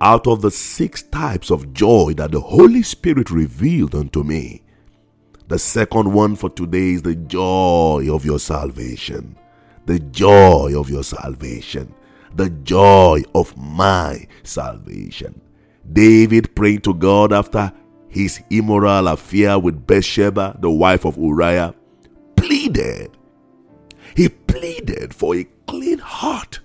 out 0.00 0.26
of 0.26 0.42
the 0.42 0.50
six 0.50 1.02
types 1.02 1.50
of 1.50 1.72
joy 1.72 2.14
that 2.16 2.32
the 2.32 2.40
Holy 2.40 2.82
Spirit 2.82 3.30
revealed 3.30 3.94
unto 3.94 4.22
me. 4.22 4.62
The 5.48 5.58
second 5.58 6.12
one 6.12 6.36
for 6.36 6.50
today 6.50 6.90
is 6.90 7.02
the 7.02 7.14
joy 7.14 8.06
of 8.10 8.24
your 8.24 8.38
salvation. 8.38 9.36
The 9.86 9.98
joy 9.98 10.74
of 10.78 10.90
your 10.90 11.02
salvation. 11.02 11.94
The 12.34 12.50
joy 12.50 13.22
of 13.34 13.56
my 13.56 14.28
salvation. 14.42 15.40
David 15.90 16.54
prayed 16.54 16.84
to 16.84 16.92
God 16.92 17.32
after 17.32 17.72
his 18.08 18.42
immoral 18.50 19.08
affair 19.08 19.58
with 19.58 19.86
Bathsheba, 19.86 20.58
the 20.60 20.70
wife 20.70 21.04
of 21.04 21.16
Uriah, 21.16 21.74
pleaded. 22.36 23.16
He 24.14 24.28
pleaded 24.28 25.14
for 25.14 25.34
a 25.34 25.46
clean 25.66 25.98
heart. 25.98 26.60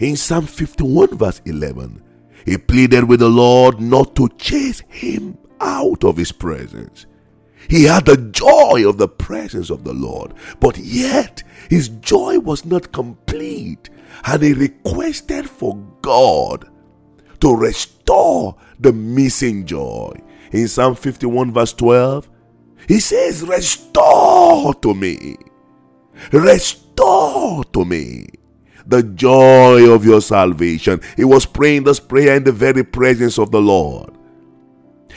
In 0.00 0.16
Psalm 0.16 0.46
51, 0.46 1.16
verse 1.16 1.40
11, 1.44 2.02
he 2.48 2.56
pleaded 2.56 3.04
with 3.04 3.20
the 3.20 3.28
Lord 3.28 3.78
not 3.78 4.16
to 4.16 4.26
chase 4.38 4.80
him 4.88 5.36
out 5.60 6.02
of 6.02 6.16
his 6.16 6.32
presence. 6.32 7.04
He 7.68 7.84
had 7.84 8.06
the 8.06 8.16
joy 8.16 8.88
of 8.88 8.96
the 8.96 9.06
presence 9.08 9.68
of 9.68 9.84
the 9.84 9.92
Lord, 9.92 10.32
but 10.58 10.78
yet 10.78 11.42
his 11.68 11.90
joy 11.90 12.38
was 12.38 12.64
not 12.64 12.90
complete, 12.90 13.90
and 14.24 14.42
he 14.42 14.54
requested 14.54 15.50
for 15.50 15.76
God 16.00 16.70
to 17.40 17.54
restore 17.54 18.56
the 18.80 18.94
missing 18.94 19.66
joy. 19.66 20.18
In 20.50 20.68
Psalm 20.68 20.94
51, 20.94 21.52
verse 21.52 21.74
12, 21.74 22.30
he 22.86 22.98
says, 22.98 23.42
Restore 23.42 24.72
to 24.76 24.94
me, 24.94 25.36
restore 26.32 27.62
to 27.64 27.84
me 27.84 28.28
the 28.88 29.02
joy 29.02 29.88
of 29.92 30.04
your 30.04 30.20
salvation. 30.20 31.00
He 31.16 31.24
was 31.24 31.46
praying 31.46 31.84
this 31.84 32.00
prayer 32.00 32.36
in 32.36 32.44
the 32.44 32.52
very 32.52 32.82
presence 32.82 33.38
of 33.38 33.50
the 33.50 33.60
Lord. 33.60 34.14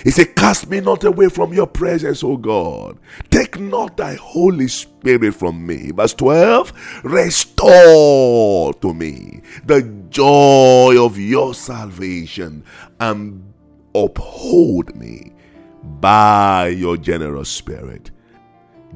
He 0.03 0.11
said, 0.11 0.35
Cast 0.35 0.69
me 0.69 0.79
not 0.79 1.03
away 1.03 1.29
from 1.29 1.53
your 1.53 1.67
presence, 1.67 2.23
O 2.23 2.37
God. 2.37 2.99
Take 3.29 3.59
not 3.59 3.97
thy 3.97 4.15
Holy 4.15 4.67
Spirit 4.67 5.33
from 5.33 5.65
me. 5.65 5.91
Verse 5.91 6.13
12 6.13 7.01
Restore 7.03 8.73
to 8.75 8.93
me 8.93 9.41
the 9.65 9.81
joy 10.09 10.95
of 10.99 11.17
your 11.17 11.53
salvation 11.53 12.63
and 12.99 13.53
uphold 13.93 14.95
me 14.95 15.33
by 15.83 16.67
your 16.67 16.97
generous 16.97 17.49
spirit. 17.49 18.11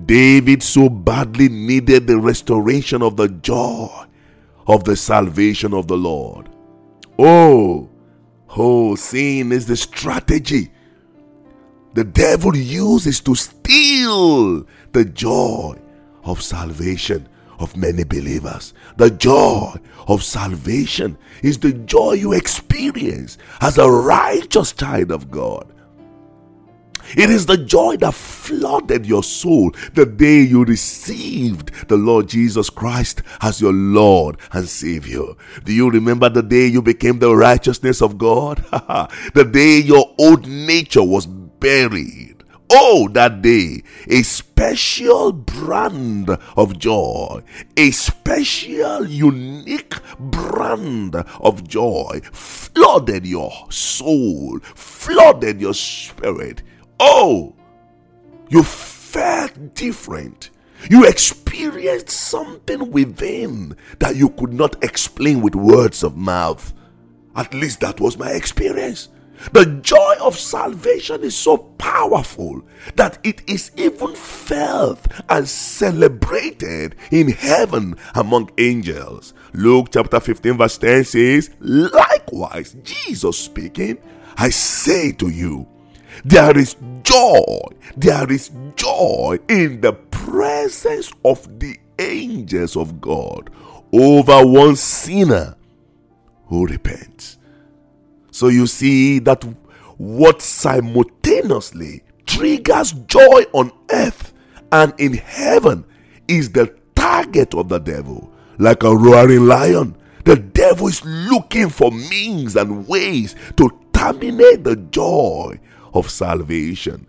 David 0.05 0.61
so 0.61 0.89
badly 0.89 1.47
needed 1.49 2.07
the 2.07 2.17
restoration 2.17 3.01
of 3.01 3.15
the 3.15 3.29
joy 3.29 4.04
of 4.67 4.83
the 4.83 4.95
salvation 4.95 5.73
of 5.73 5.87
the 5.87 5.97
Lord. 5.97 6.49
Oh, 7.17 7.89
oh, 8.49 8.95
sin 8.95 9.51
is 9.51 9.65
the 9.65 9.75
strategy 9.77 10.71
the 11.95 12.03
devil 12.03 12.53
uses 12.57 13.21
to 13.21 13.35
steal 13.35 14.67
the 14.91 15.05
joy 15.05 15.79
of 16.25 16.41
salvation 16.41 17.29
of 17.57 17.77
many 17.77 18.03
believers. 18.03 18.73
The 18.97 19.11
joy 19.11 19.75
of 20.05 20.21
salvation 20.21 21.17
is 21.41 21.57
the 21.57 21.71
joy 21.71 22.13
you 22.13 22.33
experience 22.33 23.37
as 23.61 23.77
a 23.77 23.89
righteous 23.89 24.73
child 24.73 25.09
of 25.09 25.31
God. 25.31 25.73
It 27.15 27.29
is 27.29 27.45
the 27.45 27.57
joy 27.57 27.97
that 27.97 28.13
flooded 28.13 29.05
your 29.05 29.23
soul 29.23 29.71
the 29.93 30.05
day 30.05 30.41
you 30.41 30.65
received 30.65 31.87
the 31.87 31.97
Lord 31.97 32.27
Jesus 32.27 32.69
Christ 32.69 33.21
as 33.41 33.61
your 33.61 33.73
Lord 33.73 34.37
and 34.51 34.67
Savior. 34.67 35.23
Do 35.63 35.73
you 35.73 35.89
remember 35.89 36.29
the 36.29 36.43
day 36.43 36.67
you 36.67 36.81
became 36.81 37.19
the 37.19 37.35
righteousness 37.35 38.01
of 38.01 38.17
God? 38.17 38.57
the 39.33 39.47
day 39.49 39.79
your 39.79 40.13
old 40.17 40.47
nature 40.47 41.03
was 41.03 41.25
buried. 41.25 42.43
Oh, 42.71 43.07
that 43.13 43.43
day, 43.43 43.83
a 44.07 44.23
special 44.23 45.31
brand 45.31 46.29
of 46.57 46.79
joy, 46.79 47.43
a 47.77 47.91
special, 47.91 49.05
unique 49.05 49.95
brand 50.19 51.15
of 51.15 51.67
joy 51.67 52.21
flooded 52.31 53.27
your 53.27 53.51
soul, 53.69 54.59
flooded 54.73 55.61
your 55.61 55.75
spirit. 55.75 56.63
Oh, 56.99 57.55
you 58.49 58.63
felt 58.63 59.73
different. 59.73 60.49
You 60.89 61.05
experienced 61.05 62.09
something 62.09 62.91
within 62.91 63.75
that 63.99 64.15
you 64.15 64.29
could 64.29 64.53
not 64.53 64.83
explain 64.83 65.41
with 65.41 65.55
words 65.55 66.03
of 66.03 66.15
mouth. 66.15 66.73
At 67.35 67.53
least 67.53 67.79
that 67.81 67.99
was 67.99 68.17
my 68.17 68.31
experience. 68.31 69.09
The 69.51 69.65
joy 69.81 70.15
of 70.21 70.37
salvation 70.37 71.23
is 71.23 71.35
so 71.35 71.57
powerful 71.57 72.61
that 72.95 73.17
it 73.23 73.41
is 73.49 73.71
even 73.75 74.15
felt 74.15 75.05
and 75.29 75.47
celebrated 75.47 76.95
in 77.11 77.29
heaven 77.29 77.95
among 78.13 78.51
angels. 78.57 79.33
Luke 79.53 79.89
chapter 79.91 80.19
15, 80.19 80.57
verse 80.57 80.77
10 80.77 81.03
says, 81.03 81.49
Likewise, 81.59 82.75
Jesus 82.83 83.37
speaking, 83.37 83.97
I 84.37 84.49
say 84.49 85.11
to 85.13 85.29
you, 85.29 85.67
there 86.23 86.57
is 86.57 86.75
joy, 87.03 87.63
there 87.97 88.31
is 88.31 88.51
joy 88.75 89.39
in 89.47 89.81
the 89.81 89.93
presence 89.93 91.11
of 91.23 91.59
the 91.59 91.77
angels 91.99 92.75
of 92.75 92.99
God 93.01 93.49
over 93.91 94.45
one 94.45 94.75
sinner 94.75 95.55
who 96.47 96.67
repents. 96.67 97.37
So 98.31 98.49
you 98.49 98.67
see 98.67 99.19
that 99.19 99.43
what 99.97 100.41
simultaneously 100.41 102.03
triggers 102.25 102.91
joy 102.91 103.45
on 103.53 103.71
earth 103.91 104.33
and 104.71 104.93
in 104.99 105.13
heaven 105.13 105.85
is 106.27 106.51
the 106.51 106.75
target 106.95 107.53
of 107.53 107.69
the 107.69 107.79
devil. 107.79 108.31
Like 108.57 108.83
a 108.83 108.95
roaring 108.95 109.47
lion, 109.47 109.95
the 110.25 110.35
devil 110.35 110.87
is 110.87 111.03
looking 111.05 111.69
for 111.69 111.91
means 111.91 112.55
and 112.55 112.87
ways 112.87 113.35
to 113.57 113.69
terminate 113.93 114.63
the 114.63 114.75
joy 114.75 115.59
of 115.95 116.09
salvation. 116.09 117.07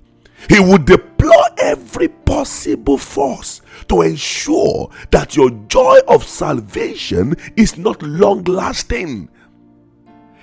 He 0.48 0.60
would 0.60 0.84
deploy 0.84 1.42
every 1.58 2.08
possible 2.08 2.98
force 2.98 3.60
to 3.88 4.02
ensure 4.02 4.90
that 5.10 5.36
your 5.36 5.50
joy 5.68 5.98
of 6.08 6.24
salvation 6.24 7.36
is 7.56 7.76
not 7.76 8.02
long 8.02 8.44
lasting. 8.44 9.28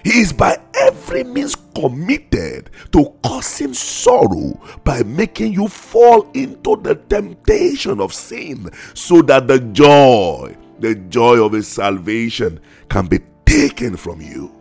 He 0.03 0.19
is 0.19 0.33
by 0.33 0.57
every 0.73 1.23
means 1.23 1.55
committed 1.73 2.69
to 2.91 3.13
causing 3.23 3.73
sorrow 3.73 4.59
by 4.83 5.03
making 5.03 5.53
you 5.53 5.69
fall 5.69 6.29
into 6.33 6.75
the 6.75 6.95
temptation 6.95 8.01
of 8.01 8.13
sin 8.13 8.69
so 8.93 9.21
that 9.21 9.47
the 9.47 9.59
joy, 9.59 10.57
the 10.79 10.95
joy 10.95 11.41
of 11.43 11.53
his 11.53 11.69
salvation, 11.69 12.59
can 12.89 13.07
be 13.07 13.19
taken 13.45 13.95
from 13.95 14.19
you. 14.19 14.51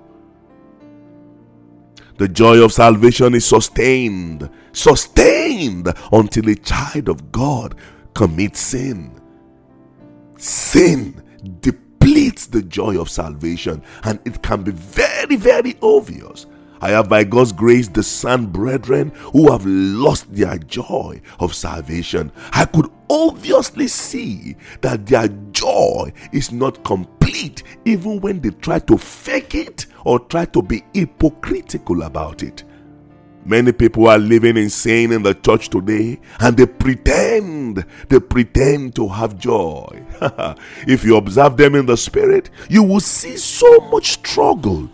The 2.22 2.28
joy 2.28 2.62
of 2.62 2.72
salvation 2.72 3.34
is 3.34 3.44
sustained, 3.44 4.49
sustained 4.71 5.93
until 6.12 6.49
a 6.50 6.55
child 6.55 7.09
of 7.09 7.33
God 7.33 7.75
commits 8.15 8.60
sin. 8.60 9.21
Sin 10.37 11.21
depletes 11.59 12.47
the 12.47 12.62
joy 12.62 13.00
of 13.00 13.11
salvation, 13.11 13.82
and 14.05 14.21
it 14.25 14.41
can 14.41 14.62
be 14.62 14.71
very, 14.71 15.34
very 15.34 15.75
obvious. 15.82 16.47
I 16.82 16.91
have, 16.91 17.09
by 17.09 17.22
God's 17.22 17.53
grace, 17.53 17.87
discerned 17.87 18.53
brethren 18.53 19.12
who 19.32 19.53
have 19.53 19.65
lost 19.65 20.34
their 20.34 20.59
joy 20.59 21.22
of 21.38 21.54
salvation. 21.54 22.32
I 22.53 22.65
could 22.65 22.91
obviously 23.09 23.87
see 23.87 24.56
that 24.81 25.06
their 25.06 25.28
joy 25.53 26.12
is 26.32 26.50
not 26.50 26.82
complete, 26.82 27.62
even 27.84 28.20
when 28.20 28.41
they 28.41 28.50
try 28.50 28.81
to 28.81 28.98
fake 28.98 29.55
it 29.55 29.87
or 30.05 30.19
try 30.19 30.44
to 30.46 30.61
be 30.61 30.82
hypocritical 30.93 32.02
about 32.02 32.43
it. 32.43 32.64
Many 33.44 33.73
people 33.73 34.08
are 34.08 34.19
living 34.19 34.56
insane 34.56 35.12
in 35.12 35.23
the 35.23 35.35
church 35.35 35.69
today 35.69 36.20
and 36.40 36.56
they 36.56 36.67
pretend, 36.67 37.85
they 38.08 38.19
pretend 38.19 38.96
to 38.96 39.06
have 39.06 39.38
joy. 39.38 40.05
if 40.87 41.05
you 41.05 41.17
observe 41.17 41.56
them 41.56 41.76
in 41.76 41.87
the 41.87 41.96
spirit, 41.96 42.50
you 42.69 42.82
will 42.82 43.00
see 43.00 43.37
so 43.37 43.81
much 43.90 44.12
struggle, 44.12 44.88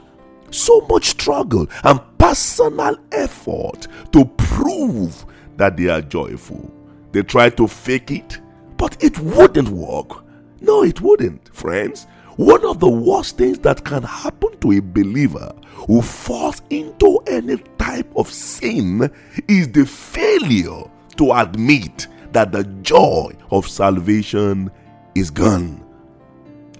so 0.51 0.81
much 0.83 1.07
struggle 1.09 1.67
and 1.85 2.01
personal 2.19 2.97
effort 3.13 3.87
to 4.13 4.25
prove 4.37 5.25
that 5.57 5.77
they 5.77 5.89
are 5.89 6.03
joyful. 6.03 6.73
They 7.13 7.23
try 7.23 7.51
to 7.51 7.67
fake 7.67 8.11
it, 8.11 8.41
but 8.77 9.03
it 9.03 9.19
wouldn't 9.19 9.69
work. 9.69 10.25
No, 10.61 10.83
it 10.83 11.01
wouldn't, 11.01 11.55
friends. 11.55 12.07
One 12.37 12.65
of 12.65 12.79
the 12.79 12.89
worst 12.89 13.37
things 13.37 13.59
that 13.61 13.85
can 13.85 14.03
happen 14.03 14.57
to 14.61 14.73
a 14.73 14.81
believer 14.81 15.53
who 15.87 16.03
falls 16.03 16.63
into 16.71 17.19
any 17.27 17.57
type 17.79 18.09
of 18.15 18.31
sin 18.31 19.11
is 19.49 19.73
the 19.73 19.85
failure 19.85 20.85
to 21.17 21.33
admit 21.33 22.07
that 22.33 22.53
the 22.53 22.65
joy 22.83 23.33
of 23.51 23.69
salvation 23.69 24.71
is 25.15 25.31
gone. 25.31 25.85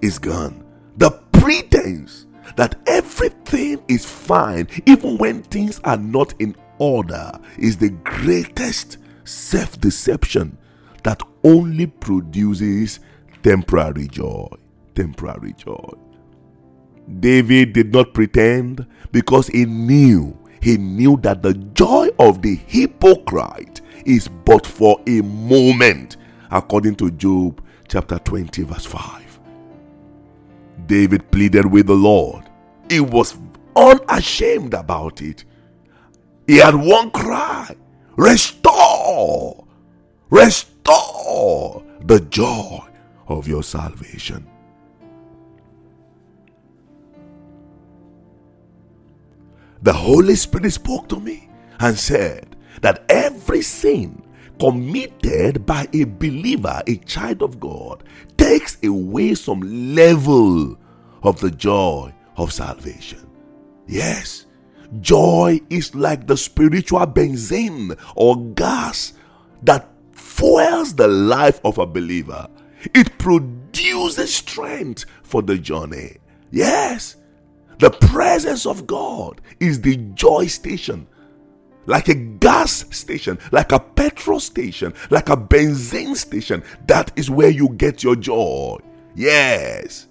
Is 0.01 0.17
gone. 0.17 0.63
The 0.95 1.11
pretense 1.33 2.25
that 2.59 2.75
everything 2.87 3.81
is 3.87 4.03
fine, 4.05 4.67
even 4.85 5.17
when 5.17 5.41
things 5.43 5.79
are 5.85 5.95
not 5.95 6.33
in 6.39 6.53
order, 6.77 7.31
is 7.57 7.77
the 7.77 7.91
greatest 8.03 8.97
self 9.23 9.79
deception 9.79 10.57
that 11.05 11.21
only 11.45 11.87
produces 11.87 12.99
temporary 13.43 14.09
joy. 14.09 14.45
Temporary 14.93 15.53
joy. 15.53 15.93
David 17.21 17.71
did 17.71 17.93
not 17.93 18.13
pretend 18.13 18.85
because 19.13 19.47
he 19.47 19.63
knew, 19.63 20.37
he 20.61 20.75
knew 20.75 21.15
that 21.21 21.41
the 21.41 21.53
joy 21.53 22.09
of 22.19 22.41
the 22.41 22.55
hypocrite 22.67 23.79
is 24.05 24.27
but 24.27 24.67
for 24.67 24.99
a 25.07 25.21
moment, 25.21 26.17
according 26.51 26.95
to 26.95 27.09
Job 27.11 27.63
chapter 27.87 28.19
20, 28.19 28.63
verse 28.63 28.85
5. 28.85 29.39
David 30.87 31.31
pleaded 31.31 31.65
with 31.65 31.87
the 31.87 31.93
Lord. 31.93 32.48
He 32.89 32.99
was 32.99 33.37
unashamed 33.75 34.73
about 34.73 35.21
it. 35.21 35.45
He 36.47 36.57
had 36.57 36.75
one 36.75 37.11
cry 37.11 37.75
Restore, 38.17 39.65
restore 40.29 41.83
the 42.01 42.19
joy 42.19 42.81
of 43.29 43.47
your 43.47 43.63
salvation. 43.63 44.45
The 49.81 49.93
Holy 49.93 50.35
Spirit 50.35 50.73
spoke 50.73 51.07
to 51.09 51.19
me 51.21 51.49
and 51.79 51.97
said 51.97 52.57
that 52.81 53.05
every 53.07 53.61
sin 53.61 54.21
committed 54.59 55.65
by 55.65 55.87
a 55.93 56.03
believer, 56.03 56.81
a 56.85 56.97
child 56.97 57.41
of 57.41 57.57
God, 57.61 58.03
takes 58.35 58.77
away 58.83 59.35
some 59.35 59.95
level 59.95 60.77
of 61.23 61.39
the 61.39 61.51
joy 61.51 62.13
of 62.39 62.53
salvation. 62.53 63.29
Yes, 63.87 64.45
joy 65.01 65.59
is 65.69 65.93
like 65.95 66.27
the 66.27 66.37
spiritual 66.37 67.05
benzene 67.07 67.99
or 68.15 68.37
gas 68.53 69.13
that 69.63 69.89
fuels 70.13 70.95
the 70.95 71.07
life 71.07 71.59
of 71.63 71.77
a 71.77 71.85
believer. 71.85 72.47
It 72.95 73.17
produces 73.17 74.33
strength 74.33 75.05
for 75.23 75.41
the 75.41 75.57
journey. 75.57 76.17
Yes, 76.51 77.17
the 77.79 77.91
presence 77.91 78.65
of 78.65 78.87
God 78.87 79.41
is 79.59 79.81
the 79.81 79.97
joy 79.97 80.47
station 80.47 81.07
like 81.89 82.07
a 82.07 82.13
gas 82.13 82.85
station, 82.95 83.39
like 83.51 83.71
a 83.71 83.79
petrol 83.79 84.39
station, 84.39 84.93
like 85.09 85.29
a 85.29 85.35
benzene 85.35 86.15
station. 86.15 86.63
That 86.85 87.11
is 87.15 87.31
where 87.31 87.49
you 87.49 87.69
get 87.69 88.03
your 88.03 88.15
joy. 88.15 88.77
Yes. 89.15 90.08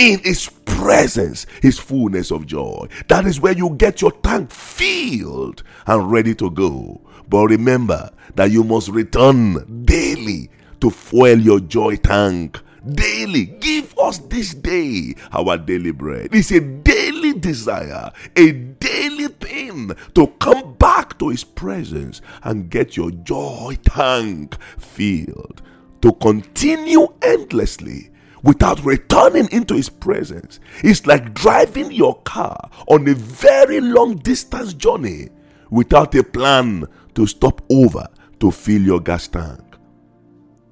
In 0.00 0.20
His 0.20 0.48
presence, 0.64 1.44
His 1.60 1.78
fullness 1.78 2.30
of 2.30 2.46
joy. 2.46 2.86
That 3.08 3.26
is 3.26 3.38
where 3.38 3.52
you 3.52 3.68
get 3.76 4.00
your 4.00 4.12
tank 4.12 4.50
filled 4.50 5.62
and 5.86 6.10
ready 6.10 6.34
to 6.36 6.50
go. 6.50 7.02
But 7.28 7.48
remember 7.48 8.08
that 8.34 8.50
you 8.50 8.64
must 8.64 8.88
return 8.88 9.84
daily 9.84 10.48
to 10.80 10.90
fuel 10.90 11.38
your 11.38 11.60
joy 11.60 11.96
tank 11.96 12.58
daily. 12.94 13.44
Give 13.44 13.94
us 13.98 14.16
this 14.20 14.54
day 14.54 15.16
our 15.32 15.58
daily 15.58 15.90
bread. 15.90 16.30
It's 16.32 16.50
a 16.50 16.60
daily 16.60 17.34
desire, 17.34 18.10
a 18.36 18.52
daily 18.52 19.28
thing 19.28 19.90
to 20.14 20.28
come 20.40 20.76
back 20.78 21.18
to 21.18 21.28
His 21.28 21.44
presence 21.44 22.22
and 22.42 22.70
get 22.70 22.96
your 22.96 23.10
joy 23.10 23.76
tank 23.84 24.56
filled. 24.78 25.60
To 26.00 26.14
continue 26.14 27.06
endlessly 27.20 28.10
without 28.42 28.84
returning 28.84 29.48
into 29.52 29.74
His 29.74 29.88
presence. 29.88 30.60
It's 30.82 31.06
like 31.06 31.34
driving 31.34 31.92
your 31.92 32.20
car 32.22 32.70
on 32.88 33.08
a 33.08 33.14
very 33.14 33.80
long 33.80 34.16
distance 34.16 34.74
journey 34.74 35.28
without 35.70 36.14
a 36.14 36.24
plan 36.24 36.86
to 37.14 37.26
stop 37.26 37.62
over 37.70 38.06
to 38.40 38.50
fill 38.50 38.82
your 38.82 39.00
gas 39.00 39.28
tank. 39.28 39.60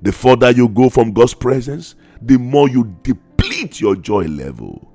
The 0.03 0.13
further 0.13 0.51
you 0.51 0.69
go 0.69 0.89
from 0.89 1.13
God's 1.13 1.35
presence, 1.35 1.95
the 2.23 2.39
more 2.39 2.69
you 2.69 2.97
deplete 3.03 3.81
your 3.81 3.97
joy 3.97 4.25
level. 4.25 4.93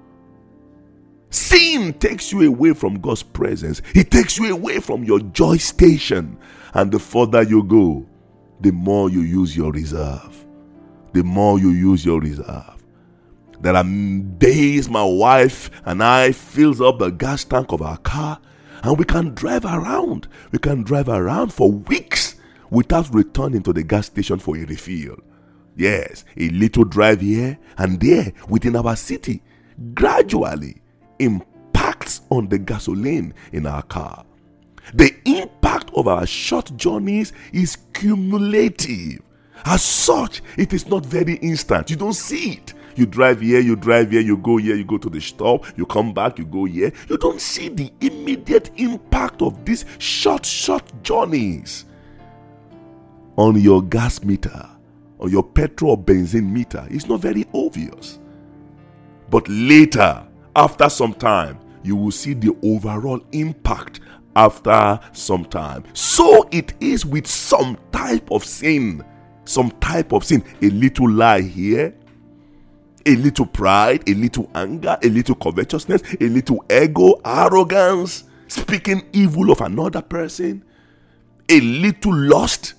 Sin 1.30 1.94
takes 1.94 2.32
you 2.32 2.44
away 2.44 2.74
from 2.74 3.02
God's 3.02 3.24
presence, 3.24 3.82
it 3.96 4.12
takes 4.12 4.38
you 4.38 4.54
away 4.54 4.80
from 4.80 5.04
your 5.04 5.20
joy 5.20 5.58
station. 5.58 6.38
And 6.74 6.92
the 6.92 7.00
further 7.00 7.44
you 7.44 7.64
go, 7.64 8.06
the 8.62 8.72
more 8.72 9.10
you 9.10 9.22
use 9.22 9.56
your 9.56 9.72
reserve. 9.72 10.43
The 11.14 11.24
more 11.24 11.60
you 11.60 11.70
use 11.70 12.06
your 12.06 12.20
reserve. 12.20 12.84
There 13.62 13.76
are 13.76 13.84
days 13.84 14.90
my 14.90 15.04
wife 15.04 15.72
and 15.86 16.04
I 16.04 16.34
fills 16.34 16.82
up 16.82 17.00
the 17.00 17.12
gas 17.12 17.46
tank 17.46 17.72
of 17.72 17.82
our 17.82 17.98
car 17.98 18.40
and 18.84 18.98
we 18.98 19.06
can 19.06 19.34
drive 19.34 19.64
around. 19.64 20.28
We 20.52 20.60
can 20.60 20.84
drive 20.84 21.08
around 21.08 21.54
for 21.54 21.72
weeks 21.72 22.36
without 22.70 23.14
returning 23.14 23.64
to 23.64 23.72
the 23.72 23.84
gas 23.84 24.08
station 24.08 24.40
for 24.40 24.58
a 24.58 24.66
refill. 24.66 25.18
Yes, 25.76 26.26
a 26.36 26.50
little 26.50 26.84
drive 26.84 27.22
here 27.22 27.58
and 27.78 28.00
there 28.00 28.34
within 28.50 28.76
our 28.76 28.96
city 28.96 29.42
gradually 29.94 30.82
impacts 31.20 32.22
on 32.30 32.50
the 32.50 32.58
gasoline 32.58 33.34
in 33.52 33.66
our 33.66 33.84
car. 33.84 34.26
The 34.94 35.16
impact 35.26 35.92
of 35.96 36.08
our 36.08 36.26
short 36.26 36.76
journeys 36.76 37.32
is 37.54 37.78
cumulative. 37.94 39.22
As 39.66 39.82
such, 39.82 40.42
it 40.58 40.74
is 40.74 40.88
not 40.88 41.06
very 41.06 41.36
instant. 41.36 41.90
You 41.90 41.96
don't 41.96 42.14
see 42.14 42.54
it. 42.54 42.74
You 42.96 43.06
drive 43.06 43.42
here, 43.42 43.60
you 43.60 43.76
drive 43.76 44.12
here, 44.12 44.22
you 44.22 44.38
go 44.38 44.58
here, 44.58 44.76
you 44.76 44.84
go 44.84 44.98
to 44.98 45.10
the 45.10 45.20
stop, 45.20 45.66
you 45.78 45.86
come 45.86 46.14
back, 46.14 46.38
you 46.38 46.46
go 46.46 46.66
here. 46.66 46.92
You 47.10 47.18
don't 47.18 47.42
see 47.42 47.70
the 47.70 47.92
immediate 48.02 48.70
impact 48.76 49.42
of 49.42 49.66
these 49.66 49.86
short, 49.98 50.46
short 50.46 50.92
journeys 51.02 51.86
on 53.36 53.60
your 53.60 53.82
gas 53.82 54.24
meter 54.24 54.70
or 55.18 55.30
your 55.30 55.44
petrol 55.44 55.92
or 55.92 55.98
benzene 55.98 56.52
meter 56.52 56.86
It's 56.90 57.08
not 57.08 57.22
very 57.22 57.46
obvious. 57.54 58.20
But 59.30 59.48
later, 59.48 60.24
after 60.56 60.90
some 60.90 61.14
time, 61.14 61.58
you 61.82 61.96
will 61.96 62.12
see 62.12 62.34
the 62.34 62.56
overall 62.62 63.22
impact 63.32 64.02
after 64.36 65.00
some 65.12 65.46
time. 65.46 65.84
So 65.94 66.48
it 66.52 66.74
is 66.80 67.06
with 67.06 67.26
some 67.26 67.78
type 67.92 68.30
of 68.32 68.44
sin. 68.46 69.04
Some 69.46 69.72
type 69.72 70.14
of 70.14 70.24
sin. 70.24 70.44
A 70.62 70.70
little 70.70 71.10
lie 71.10 71.42
here, 71.42 71.96
a 73.06 73.16
little 73.16 73.46
pride, 73.46 74.08
a 74.08 74.14
little 74.14 74.50
anger, 74.56 74.98
a 75.02 75.10
little 75.10 75.36
covetousness, 75.36 76.02
a 76.20 76.28
little 76.28 76.64
ego, 76.72 77.20
arrogance, 77.26 78.24
speaking 78.48 79.04
evil 79.14 79.52
of 79.52 79.62
another 79.62 80.02
person, 80.02 80.64
a 81.50 81.60
little 81.60 82.16
lust, 82.16 82.74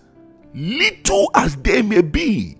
little 0.54 1.30
as 1.34 1.56
they 1.56 1.82
may 1.82 2.00
be, 2.00 2.56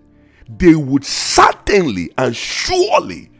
they 0.49 0.75
would 0.75 1.05
certainly 1.05 2.11
and 2.19 2.37
surely 2.37 3.31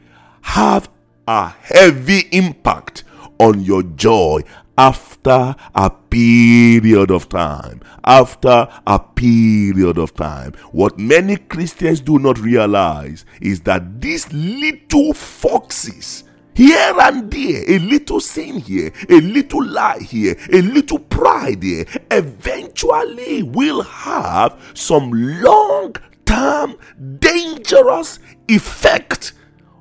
have 0.41 0.89
a 1.29 1.49
heavy 1.49 2.21
impact 2.33 3.05
on 3.39 3.61
your 3.61 3.83
joy 3.83 4.43
after 4.77 5.55
a 5.75 5.91
period 5.91 7.11
of 7.11 7.29
time. 7.29 7.81
After 8.05 8.69
a 8.87 8.99
period 8.99 9.99
of 9.99 10.15
time. 10.15 10.53
What 10.73 10.99
many 10.99 11.37
Christians 11.37 12.01
do 12.01 12.19
not 12.19 12.39
realize 12.39 13.25
is 13.41 13.61
that 13.63 14.01
these 14.01 14.33
little 14.33 15.15
foxes 15.15 16.25
here 16.55 16.95
and 17.01 17.31
there, 17.31 17.65
a 17.69 17.79
little 17.81 18.21
sin 18.21 18.59
here, 18.61 18.93
a 19.09 19.21
little 19.21 19.65
lie 19.65 19.99
here, 19.99 20.37
a 20.53 20.63
little 20.63 21.01
pride 21.01 21.63
here, 21.63 21.85
eventually 22.11 23.43
will 23.43 23.83
have 23.83 24.57
some 24.75 25.11
long 25.43 25.95
term 26.25 26.77
dangerous 27.19 28.21
effect 28.49 29.33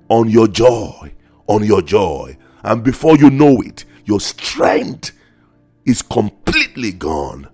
on 0.09 0.29
your 0.29 0.47
joy, 0.47 1.13
on 1.47 1.63
your 1.63 1.81
joy. 1.81 2.35
And 2.63 2.83
before 2.83 3.17
you 3.17 3.29
know 3.29 3.61
it, 3.61 3.85
your 4.05 4.19
strength 4.19 5.11
is 5.85 6.01
completely 6.01 6.91
gone. 6.91 7.49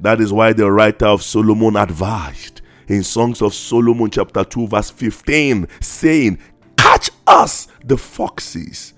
That 0.00 0.20
is 0.20 0.32
why 0.32 0.52
the 0.52 0.70
writer 0.70 1.06
of 1.06 1.22
Solomon 1.22 1.76
advised 1.76 2.62
in 2.88 3.02
Songs 3.02 3.40
of 3.40 3.54
Solomon, 3.54 4.10
chapter 4.10 4.44
2, 4.44 4.68
verse 4.68 4.90
15, 4.90 5.66
saying, 5.80 6.38
Catch 6.76 7.10
us, 7.26 7.68
the 7.84 7.96
foxes. 7.96 8.92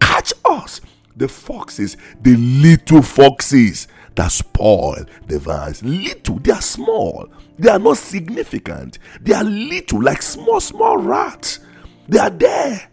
Catch 0.00 0.32
us, 0.44 0.80
the 1.16 1.28
foxes, 1.28 1.96
the 2.20 2.36
little 2.36 3.02
foxes 3.02 3.86
that 4.14 4.32
spoil 4.32 5.04
the 5.26 5.38
vines. 5.38 5.82
Little, 5.84 6.38
they 6.40 6.50
are 6.52 6.60
small. 6.60 7.28
They 7.58 7.68
are 7.68 7.78
not 7.78 7.98
significant. 7.98 8.98
They 9.20 9.34
are 9.34 9.44
little, 9.44 10.02
like 10.02 10.22
small, 10.22 10.60
small 10.60 10.98
rats. 10.98 11.60
They 12.08 12.18
are 12.18 12.30
there, 12.30 12.88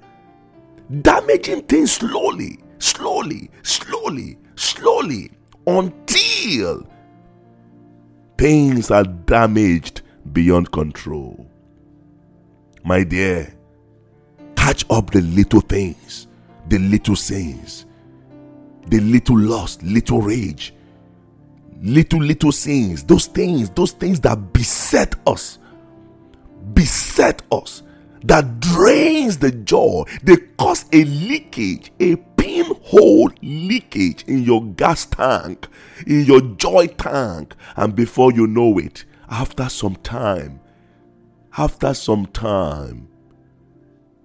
damaging 1.02 1.64
things 1.64 1.94
slowly, 1.94 2.60
slowly, 2.80 3.50
slowly, 3.64 4.38
slowly, 4.56 5.32
until 5.68 6.88
things 8.38 8.92
are 8.92 9.04
damaged 9.04 10.02
beyond 10.34 10.72
control. 10.72 11.50
My 12.84 13.04
dear, 13.04 13.54
catch 14.56 14.86
up 14.90 15.12
the 15.12 15.22
little 15.22 15.62
things 15.62 16.28
the 16.68 16.80
little 16.80 17.16
sins, 17.16 17.86
the 18.88 19.00
little 19.00 19.38
lust, 19.38 19.84
little 19.84 20.22
rage, 20.22 20.74
little, 21.82 22.20
little 22.20 22.52
sins, 22.52 23.04
those 23.04 23.28
things, 23.28 23.70
those 23.72 23.92
things 23.92 24.20
that 24.22 24.54
beset 24.54 25.16
us, 25.28 25.60
beset 26.74 27.42
us, 27.52 27.84
that 28.26 28.60
drains 28.60 29.38
the 29.38 29.52
joy, 29.52 30.04
they 30.24 30.38
cause 30.58 30.86
a 30.92 31.04
leakage, 31.04 31.92
a 32.00 32.16
pinhole 32.38 33.32
leakage 33.42 34.24
in 34.24 34.44
your 34.44 34.64
gas 34.64 35.06
tank, 35.06 35.68
in 36.08 36.26
your 36.26 36.42
joy 36.42 36.88
tank. 36.88 37.56
And 37.76 37.96
before 37.96 38.32
you 38.32 38.48
know 38.48 38.78
it, 38.78 39.06
after 39.30 39.70
some 39.70 39.96
time, 39.98 40.60
after 41.58 41.94
some 41.94 42.26
time, 42.28 43.08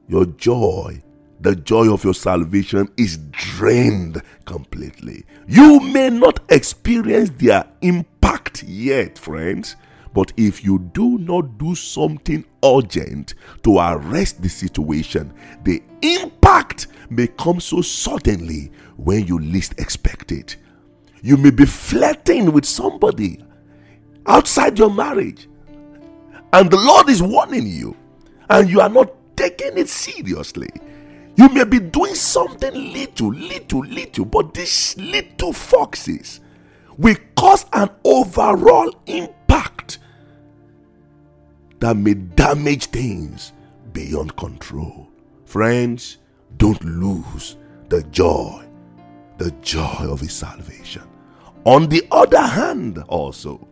your 0.09 0.27
joy, 0.27 1.03
the 1.41 1.55
joy 1.57 1.93
of 1.93 2.05
your 2.05 2.15
salvation 2.15 2.89
is 2.97 3.19
drained 3.31 4.21
completely. 4.45 5.25
You 5.47 5.81
may 5.81 6.11
not 6.11 6.41
experience 6.51 7.31
their 7.31 7.65
impact 7.81 8.63
yet, 8.65 9.19
friends, 9.19 9.77
but 10.13 10.33
if 10.37 10.65
you 10.65 10.79
do 10.93 11.19
not 11.19 11.59
do 11.59 11.75
something 11.75 12.45
urgent 12.65 13.35
to 13.63 13.79
arrest 13.79 14.43
the 14.43 14.49
situation, 14.49 15.33
the 15.65 15.83
impact 16.03 16.89
may 17.09 17.27
come 17.27 17.61
so 17.61 17.81
suddenly 17.81 18.71
when 18.97 19.27
you 19.27 19.39
least 19.39 19.79
expect 19.79 20.33
it. 20.33 20.57
You 21.23 21.37
may 21.37 21.51
be 21.51 21.67
flirting 21.67 22.53
with 22.53 22.65
somebody 22.65 23.43
outside 24.27 24.79
your 24.79 24.91
marriage, 24.91 25.49
and 26.53 26.71
the 26.71 26.77
Lord 26.77 27.09
is 27.09 27.23
warning 27.23 27.67
you, 27.67 27.97
and 28.49 28.69
you 28.69 28.81
are 28.81 28.89
not 28.89 29.13
taking 29.37 29.79
it 29.79 29.89
seriously. 29.89 30.71
You 31.37 31.49
may 31.49 31.65
be 31.65 31.79
doing 31.79 32.15
something 32.15 32.93
little, 32.93 33.33
little, 33.33 33.81
little, 33.81 34.25
but 34.25 34.53
these 34.53 34.97
little 34.99 35.53
foxes 35.53 36.41
will 36.99 37.17
cause 37.37 37.65
an 37.73 37.89
overall 38.05 38.93
impact 39.07 40.00
that 41.81 41.97
may 41.97 42.15
damage 42.15 42.87
things 42.87 43.53
beyond 43.93 44.37
control. 44.37 45.09
Friends, 45.45 46.19
don't 46.57 46.83
lose 46.85 47.57
the 47.89 48.03
joy, 48.05 48.65
the 49.39 49.51
joy 49.63 50.07
of 50.09 50.21
His 50.21 50.33
salvation. 50.33 51.03
On 51.65 51.89
the 51.89 52.07
other 52.11 52.41
hand, 52.41 53.03
also, 53.09 53.67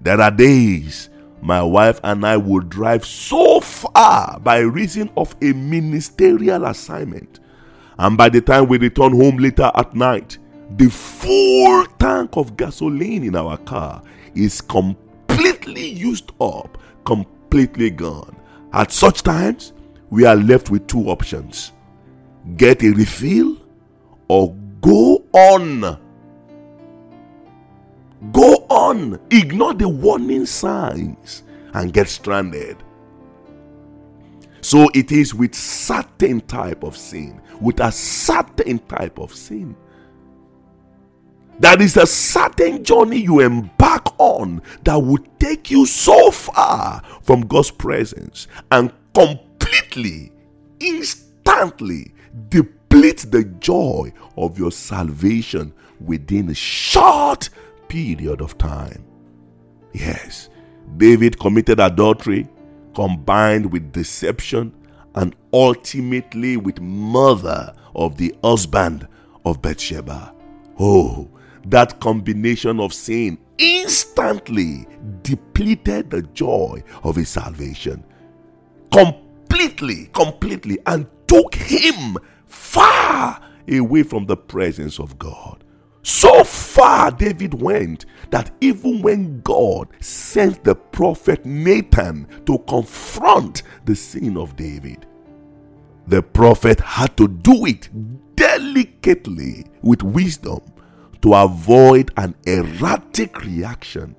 there 0.00 0.20
are 0.20 0.30
days 0.30 1.10
my 1.42 1.62
wife 1.62 2.00
and 2.02 2.24
I 2.24 2.36
will 2.36 2.60
drive 2.60 3.04
so 3.04 3.60
far 3.60 4.38
by 4.40 4.58
reason 4.58 5.10
of 5.16 5.36
a 5.42 5.52
ministerial 5.52 6.64
assignment. 6.64 7.40
And 7.98 8.16
by 8.16 8.28
the 8.28 8.40
time 8.40 8.68
we 8.68 8.78
return 8.78 9.12
home 9.12 9.36
later 9.36 9.70
at 9.74 9.94
night, 9.94 10.38
the 10.76 10.90
full 10.90 11.86
tank 11.98 12.36
of 12.36 12.56
gasoline 12.56 13.24
in 13.24 13.36
our 13.36 13.56
car 13.58 14.02
is 14.34 14.60
completely 14.60 15.86
used 15.86 16.32
up, 16.40 16.78
completely 17.56 17.90
gone. 17.90 18.36
At 18.72 18.92
such 18.92 19.22
times, 19.22 19.72
we 20.10 20.26
are 20.26 20.36
left 20.36 20.70
with 20.70 20.86
two 20.86 21.08
options 21.08 21.72
get 22.56 22.80
a 22.84 22.90
refill 22.90 23.56
or 24.28 24.54
go 24.80 25.24
on 25.32 25.98
Go 28.32 28.66
on, 28.70 29.20
ignore 29.30 29.74
the 29.74 29.88
warning 29.88 30.46
signs 30.46 31.42
and 31.74 31.92
get 31.92 32.08
stranded. 32.08 32.82
So 34.62 34.88
it 34.94 35.12
is 35.12 35.34
with 35.34 35.54
certain 35.54 36.40
type 36.40 36.82
of 36.82 36.96
sin, 36.96 37.40
with 37.60 37.78
a 37.80 37.92
certain 37.92 38.78
type 38.80 39.18
of 39.18 39.34
sin. 39.34 39.76
That 41.60 41.80
is 41.80 41.96
a 41.96 42.06
certain 42.06 42.84
journey 42.84 43.18
you 43.18 43.40
embark 43.40 44.18
on 44.18 44.60
that 44.84 44.96
will 44.96 45.24
take 45.38 45.70
you 45.70 45.86
so 45.86 46.30
far 46.30 47.02
from 47.22 47.46
God's 47.46 47.70
presence 47.70 48.46
and 48.70 48.92
completely, 49.14 50.32
instantly 50.80 52.12
deplete 52.50 53.26
the 53.30 53.44
joy 53.60 54.12
of 54.36 54.58
your 54.58 54.70
salvation 54.70 55.72
within 56.00 56.50
a 56.50 56.54
short 56.54 57.48
period 57.88 58.42
of 58.42 58.58
time. 58.58 59.04
Yes, 59.94 60.50
David 60.98 61.38
committed 61.38 61.80
adultery 61.80 62.48
combined 62.94 63.72
with 63.72 63.92
deception 63.92 64.74
and 65.14 65.34
ultimately 65.52 66.58
with 66.58 66.80
murder 66.80 67.74
of 67.94 68.18
the 68.18 68.34
husband 68.44 69.08
of 69.46 69.62
Bathsheba. 69.62 70.34
Oh, 70.78 71.28
that 71.68 72.00
combination 72.00 72.80
of 72.80 72.92
sin 72.92 73.38
instantly 73.58 74.86
depleted 75.22 76.10
the 76.10 76.22
joy 76.22 76.82
of 77.02 77.16
his 77.16 77.28
salvation. 77.28 78.04
Completely, 78.92 80.06
completely, 80.12 80.78
and 80.86 81.06
took 81.26 81.54
him 81.54 82.16
far 82.46 83.40
away 83.68 84.02
from 84.02 84.26
the 84.26 84.36
presence 84.36 85.00
of 85.00 85.18
God. 85.18 85.64
So 86.02 86.44
far, 86.44 87.10
David 87.10 87.54
went 87.54 88.06
that 88.30 88.52
even 88.60 89.02
when 89.02 89.40
God 89.40 89.88
sent 89.98 90.62
the 90.62 90.76
prophet 90.76 91.44
Nathan 91.44 92.28
to 92.46 92.58
confront 92.60 93.64
the 93.86 93.96
sin 93.96 94.36
of 94.36 94.54
David, 94.54 95.04
the 96.06 96.22
prophet 96.22 96.78
had 96.78 97.16
to 97.16 97.26
do 97.26 97.66
it 97.66 97.88
delicately 98.36 99.64
with 99.82 100.04
wisdom 100.04 100.60
to 101.22 101.34
avoid 101.34 102.10
an 102.16 102.34
erratic 102.46 103.42
reaction 103.42 104.14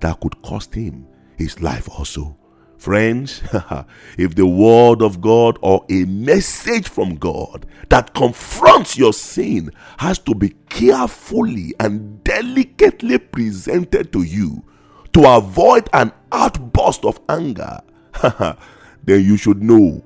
that 0.00 0.20
could 0.20 0.40
cost 0.42 0.74
him 0.74 1.06
his 1.36 1.60
life 1.60 1.88
also. 1.88 2.36
Friends, 2.78 3.42
if 4.18 4.36
the 4.36 4.46
word 4.46 5.02
of 5.02 5.20
God 5.20 5.58
or 5.62 5.84
a 5.90 6.04
message 6.04 6.88
from 6.88 7.16
God 7.16 7.66
that 7.88 8.14
confronts 8.14 8.96
your 8.96 9.12
sin 9.12 9.72
has 9.98 10.18
to 10.20 10.34
be 10.34 10.50
carefully 10.68 11.74
and 11.80 12.22
delicately 12.22 13.18
presented 13.18 14.12
to 14.12 14.22
you 14.22 14.62
to 15.12 15.24
avoid 15.26 15.88
an 15.92 16.12
outburst 16.30 17.04
of 17.04 17.20
anger, 17.28 17.80
then 19.02 19.24
you 19.24 19.36
should 19.36 19.60
know 19.60 20.04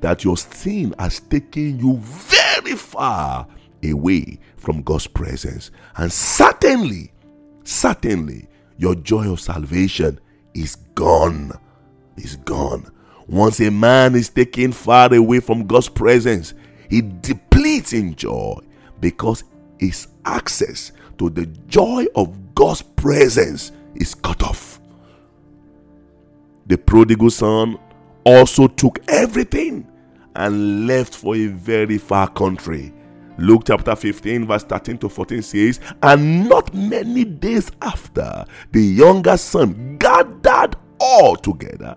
that 0.00 0.24
your 0.24 0.36
sin 0.36 0.94
has 0.98 1.20
taken 1.20 1.78
you 1.78 1.96
very 1.98 2.74
far 2.74 3.46
away 3.84 4.38
from 4.56 4.82
God's 4.82 5.06
presence. 5.06 5.70
And 5.96 6.12
certainly, 6.12 7.12
certainly, 7.64 8.48
your 8.76 8.94
joy 8.94 9.30
of 9.32 9.40
salvation 9.40 10.20
is 10.54 10.76
gone 10.94 11.52
is 12.18 12.36
gone. 12.36 12.90
Once 13.26 13.60
a 13.60 13.70
man 13.70 14.14
is 14.14 14.28
taken 14.28 14.72
far 14.72 15.12
away 15.14 15.40
from 15.40 15.66
God's 15.66 15.88
presence, 15.88 16.54
he 16.88 17.02
depletes 17.02 17.92
in 17.92 18.14
joy 18.14 18.58
because 19.00 19.44
his 19.78 20.08
access 20.24 20.92
to 21.18 21.30
the 21.30 21.46
joy 21.66 22.06
of 22.14 22.54
God's 22.54 22.82
presence 22.82 23.72
is 23.94 24.14
cut 24.14 24.42
off. 24.42 24.80
The 26.66 26.78
prodigal 26.78 27.30
son 27.30 27.78
also 28.24 28.66
took 28.66 28.98
everything 29.08 29.86
and 30.34 30.86
left 30.86 31.14
for 31.14 31.34
a 31.34 31.46
very 31.46 31.98
far 31.98 32.28
country. 32.28 32.92
Luke 33.38 33.62
chapter 33.66 33.94
15, 33.94 34.46
verse 34.46 34.64
13 34.64 34.98
to 34.98 35.08
14 35.08 35.42
says, 35.42 35.80
And 36.02 36.48
not 36.48 36.74
many 36.74 37.24
days 37.24 37.70
after, 37.80 38.44
the 38.72 38.82
younger 38.82 39.36
son 39.36 39.96
gathered 39.98 40.76
all 41.00 41.36
together 41.36 41.96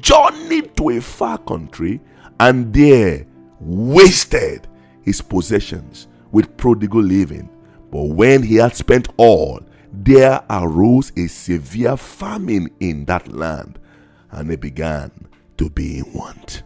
journeyed 0.00 0.76
to 0.76 0.90
a 0.90 1.00
far 1.00 1.38
country 1.38 2.00
and 2.40 2.72
there 2.72 3.26
wasted 3.60 4.68
his 5.02 5.20
possessions 5.20 6.08
with 6.30 6.56
prodigal 6.56 7.02
living. 7.02 7.48
But 7.90 8.04
when 8.04 8.42
he 8.42 8.56
had 8.56 8.74
spent 8.74 9.08
all, 9.16 9.60
there 9.92 10.42
arose 10.48 11.12
a 11.16 11.26
severe 11.26 11.96
famine 11.96 12.70
in 12.80 13.04
that 13.04 13.28
land, 13.28 13.78
and 14.30 14.48
he 14.48 14.56
began 14.56 15.10
to 15.58 15.68
be 15.68 15.98
in 15.98 16.12
want. 16.14 16.62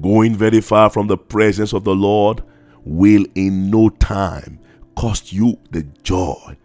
Going 0.00 0.36
very 0.36 0.60
far 0.60 0.90
from 0.90 1.06
the 1.06 1.16
presence 1.16 1.72
of 1.72 1.84
the 1.84 1.94
Lord 1.94 2.42
will 2.84 3.24
in 3.34 3.70
no 3.70 3.88
time 3.88 4.60
cost 4.96 5.32
you 5.32 5.58
the 5.70 5.82
joy 6.02 6.56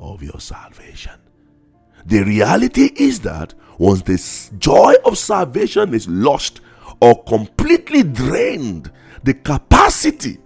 of 0.00 0.22
your 0.22 0.40
salvation. 0.40 1.12
The 2.06 2.22
reality 2.24 2.90
is 2.96 3.20
that 3.20 3.54
once 3.78 4.02
the 4.02 4.56
joy 4.58 4.94
of 5.04 5.18
salvation 5.18 5.92
is 5.92 6.08
lost 6.08 6.60
or 7.00 7.22
completely 7.24 8.02
drained, 8.02 8.90
the 9.22 9.34
capacity, 9.34 10.38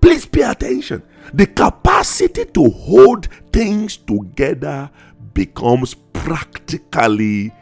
please 0.00 0.24
pay 0.24 0.42
attention, 0.42 1.02
the 1.34 1.46
capacity 1.46 2.44
to 2.46 2.70
hold 2.70 3.28
things 3.52 3.96
together 3.98 4.90
becomes 5.34 5.94
practically 5.94 7.52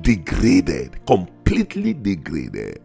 degraded, 0.00 1.04
completely 1.06 1.35
degraded. 1.46 2.80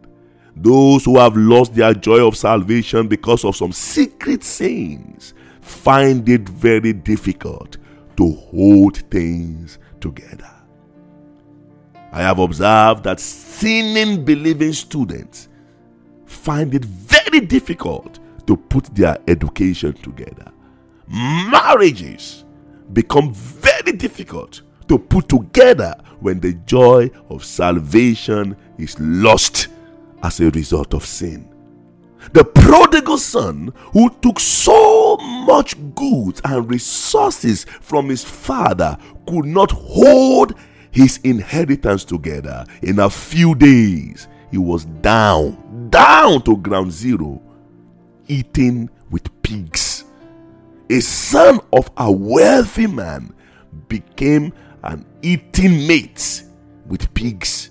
Those 0.56 1.06
who 1.06 1.18
have 1.18 1.36
lost 1.38 1.74
their 1.76 1.94
joy 1.94 2.26
of 2.26 2.36
salvation 2.36 3.08
because 3.08 3.46
of 3.46 3.56
some 3.56 3.72
secret 3.72 4.44
sins 4.44 5.34
find 5.62 6.28
it 6.28 6.48
very 6.48 6.94
difficult 6.94 7.78
to 8.18 8.34
hold 8.34 8.98
things 9.10 9.80
together. 10.00 10.50
I 12.12 12.22
have 12.22 12.40
observed 12.40 13.06
that 13.06 13.20
sinning 13.20 14.26
believing 14.26 14.74
students 14.74 15.48
find 16.26 16.76
it 16.76 16.84
very 16.84 17.40
difficult 17.40 18.20
to 18.48 18.58
put 18.58 18.94
their 18.94 19.18
education 19.28 19.94
together. 19.94 20.52
Marriages 21.08 22.44
become 22.92 23.34
very 23.34 23.94
difficult 23.94 24.62
to 24.90 25.00
put 25.00 25.30
together 25.30 25.96
when 26.22 26.40
the 26.40 26.54
joy 26.66 27.10
of 27.30 27.44
salvation 27.44 28.56
is 28.78 28.98
lost 29.00 29.68
as 30.24 30.40
a 30.40 30.50
result 30.52 30.94
of 30.94 31.06
sin. 31.06 31.48
The 32.34 32.46
prodigal 32.46 33.18
son, 33.18 33.74
who 33.94 34.10
took 34.22 34.40
so 34.40 35.18
much 35.18 35.76
goods 35.96 36.40
and 36.46 36.70
resources 36.70 37.66
from 37.66 38.10
his 38.10 38.24
father, 38.24 38.98
could 39.28 39.46
not 39.46 39.72
hold 39.72 40.54
his 40.92 41.18
inheritance 41.24 42.06
together. 42.06 42.66
In 42.84 43.00
a 43.00 43.10
few 43.10 43.56
days, 43.56 44.28
he 44.52 44.58
was 44.58 44.86
down, 44.86 45.90
down 45.90 46.44
to 46.44 46.58
ground 46.58 46.92
zero, 46.92 47.42
eating 48.28 48.90
with 49.10 49.42
pigs. 49.42 50.04
A 50.90 51.00
son 51.00 51.60
of 51.74 51.90
a 51.98 52.12
wealthy 52.12 52.86
man 52.86 53.34
became 53.88 54.54
eating 55.22 55.88
mate 55.88 56.44
with 56.88 57.14
pigs. 57.14 57.70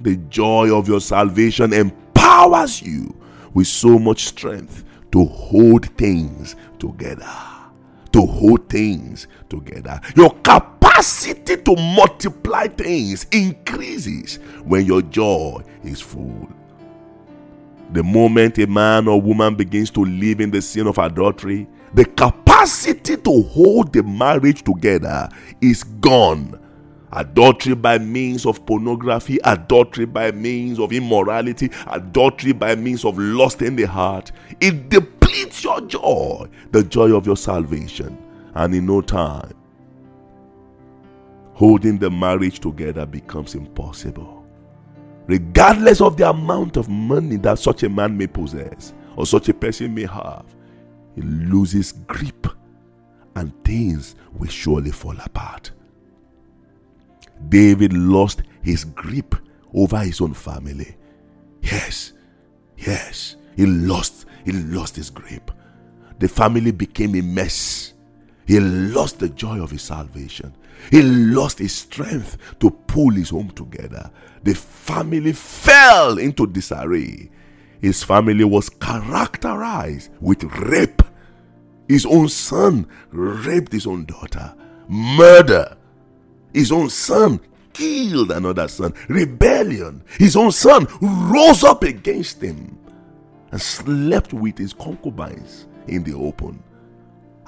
The 0.00 0.16
joy 0.16 0.74
of 0.74 0.88
your 0.88 1.00
salvation 1.00 1.72
empowers 1.72 2.80
you 2.80 3.14
with 3.52 3.66
so 3.66 3.98
much 3.98 4.24
strength 4.24 4.84
to 5.12 5.24
hold 5.24 5.86
things 5.96 6.56
together. 6.78 7.30
To 8.12 8.26
hold 8.26 8.68
things 8.68 9.28
together. 9.48 10.00
Your 10.16 10.30
capacity 10.36 11.56
to 11.56 11.76
multiply 11.76 12.66
things 12.66 13.26
increases 13.30 14.36
when 14.64 14.86
your 14.86 15.02
joy 15.02 15.62
is 15.84 16.00
full. 16.00 16.48
The 17.92 18.02
moment 18.02 18.58
a 18.58 18.66
man 18.66 19.08
or 19.08 19.20
woman 19.20 19.56
begins 19.56 19.90
to 19.90 20.04
live 20.04 20.40
in 20.40 20.50
the 20.50 20.62
sin 20.62 20.86
of 20.86 20.98
adultery, 20.98 21.66
the 21.94 22.04
capacity 22.04 23.16
to 23.16 23.42
hold 23.42 23.92
the 23.92 24.02
marriage 24.02 24.62
together 24.62 25.28
is 25.60 25.82
gone. 25.84 26.58
Adultery 27.12 27.74
by 27.74 27.98
means 27.98 28.46
of 28.46 28.64
pornography, 28.66 29.38
adultery 29.42 30.06
by 30.06 30.30
means 30.30 30.78
of 30.78 30.92
immorality, 30.92 31.68
adultery 31.88 32.52
by 32.52 32.76
means 32.76 33.04
of 33.04 33.18
lust 33.18 33.62
in 33.62 33.74
the 33.74 33.84
heart. 33.84 34.30
It 34.60 34.88
depletes 34.88 35.64
your 35.64 35.80
joy, 35.80 36.48
the 36.70 36.84
joy 36.84 37.16
of 37.16 37.26
your 37.26 37.36
salvation. 37.36 38.16
And 38.54 38.74
in 38.74 38.86
no 38.86 39.00
time, 39.00 39.52
holding 41.54 41.98
the 41.98 42.10
marriage 42.10 42.60
together 42.60 43.06
becomes 43.06 43.54
impossible. 43.54 44.46
Regardless 45.26 46.00
of 46.00 46.16
the 46.16 46.30
amount 46.30 46.76
of 46.76 46.88
money 46.88 47.36
that 47.36 47.58
such 47.58 47.82
a 47.82 47.88
man 47.88 48.16
may 48.16 48.26
possess 48.26 48.94
or 49.16 49.26
such 49.26 49.48
a 49.48 49.54
person 49.54 49.94
may 49.94 50.06
have, 50.06 50.44
he 51.20 51.26
loses 51.26 51.92
grip 51.92 52.46
and 53.36 53.52
things 53.64 54.16
will 54.32 54.48
surely 54.48 54.90
fall 54.90 55.16
apart. 55.24 55.70
David 57.48 57.92
lost 57.92 58.42
his 58.62 58.84
grip 58.84 59.34
over 59.72 59.98
his 59.98 60.20
own 60.20 60.34
family. 60.34 60.96
Yes, 61.62 62.12
yes, 62.76 63.36
he 63.56 63.66
lost, 63.66 64.26
he 64.44 64.52
lost 64.52 64.96
his 64.96 65.10
grip. 65.10 65.50
The 66.18 66.28
family 66.28 66.70
became 66.70 67.14
a 67.14 67.22
mess. 67.22 67.94
He 68.46 68.58
lost 68.60 69.20
the 69.20 69.28
joy 69.28 69.62
of 69.62 69.70
his 69.70 69.82
salvation. 69.82 70.54
He 70.90 71.02
lost 71.02 71.58
his 71.58 71.74
strength 71.74 72.36
to 72.60 72.70
pull 72.70 73.10
his 73.10 73.30
home 73.30 73.50
together. 73.50 74.10
The 74.42 74.54
family 74.54 75.32
fell 75.32 76.18
into 76.18 76.46
disarray. 76.46 77.30
His 77.80 78.02
family 78.02 78.44
was 78.44 78.68
characterized 78.68 80.10
with 80.20 80.44
rape. 80.44 81.02
His 81.90 82.06
own 82.06 82.28
son 82.28 82.86
raped 83.10 83.72
his 83.72 83.84
own 83.84 84.04
daughter. 84.04 84.54
Murder. 84.86 85.76
His 86.54 86.70
own 86.70 86.88
son 86.88 87.40
killed 87.72 88.30
another 88.30 88.68
son. 88.68 88.94
Rebellion. 89.08 90.04
His 90.16 90.36
own 90.36 90.52
son 90.52 90.86
rose 91.00 91.64
up 91.64 91.82
against 91.82 92.40
him 92.40 92.78
and 93.50 93.60
slept 93.60 94.32
with 94.32 94.56
his 94.56 94.72
concubines 94.72 95.66
in 95.88 96.04
the 96.04 96.14
open. 96.14 96.62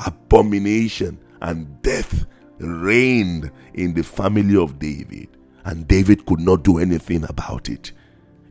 Abomination 0.05 1.21
and 1.41 1.81
death 1.83 2.27
reigned 2.59 3.49
in 3.75 3.95
the 3.95 4.03
family 4.03 4.57
of 4.57 4.81
David, 4.81 5.29
and 5.67 5.87
David 5.87 6.27
could 6.27 6.41
not 6.41 6.65
do 6.65 6.79
anything 6.79 7.23
about 7.29 7.69
it. 7.69 7.93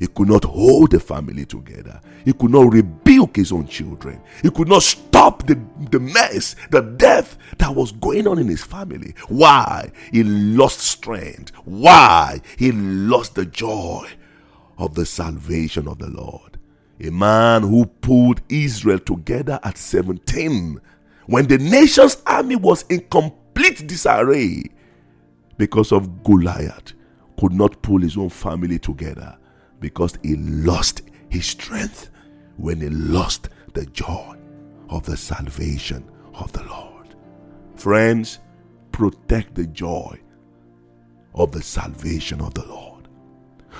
He 0.01 0.07
could 0.07 0.29
not 0.29 0.45
hold 0.45 0.89
the 0.89 0.99
family 0.99 1.45
together. 1.45 2.01
He 2.25 2.33
could 2.33 2.49
not 2.49 2.73
rebuke 2.73 3.35
his 3.35 3.51
own 3.51 3.67
children. 3.67 4.19
He 4.41 4.49
could 4.49 4.67
not 4.67 4.81
stop 4.81 5.45
the, 5.45 5.61
the 5.91 5.99
mess, 5.99 6.55
the 6.71 6.81
death 6.81 7.37
that 7.59 7.75
was 7.75 7.91
going 7.91 8.25
on 8.27 8.39
in 8.39 8.47
his 8.47 8.63
family. 8.63 9.13
Why? 9.27 9.91
He 10.11 10.23
lost 10.23 10.79
strength. 10.79 11.51
Why? 11.65 12.41
He 12.57 12.71
lost 12.71 13.35
the 13.35 13.45
joy 13.45 14.07
of 14.79 14.95
the 14.95 15.05
salvation 15.05 15.87
of 15.87 15.99
the 15.99 16.09
Lord. 16.09 16.57
A 16.99 17.11
man 17.11 17.61
who 17.61 17.85
pulled 17.85 18.41
Israel 18.49 18.97
together 18.97 19.59
at 19.61 19.77
17 19.77 20.81
when 21.27 21.45
the 21.45 21.59
nation's 21.59 22.17
army 22.25 22.55
was 22.55 22.85
in 22.89 23.01
complete 23.01 23.85
disarray 23.85 24.63
because 25.59 25.91
of 25.91 26.23
Goliath 26.23 26.93
could 27.39 27.53
not 27.53 27.83
pull 27.83 28.01
his 28.01 28.17
own 28.17 28.29
family 28.29 28.79
together 28.79 29.37
because 29.81 30.17
he 30.23 30.37
lost 30.37 31.01
his 31.27 31.45
strength 31.45 32.09
when 32.55 32.79
he 32.79 32.89
lost 32.89 33.49
the 33.73 33.85
joy 33.87 34.37
of 34.89 35.03
the 35.05 35.17
salvation 35.17 36.09
of 36.35 36.53
the 36.53 36.63
Lord. 36.63 37.15
Friends, 37.75 38.39
protect 38.93 39.55
the 39.55 39.67
joy 39.67 40.17
of 41.33 41.51
the 41.51 41.61
salvation 41.61 42.39
of 42.39 42.53
the 42.53 42.65
Lord 42.65 43.07